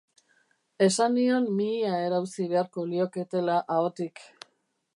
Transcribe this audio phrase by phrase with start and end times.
[0.85, 4.25] Esan nion mihia erauzi beharko lioketela ahotik.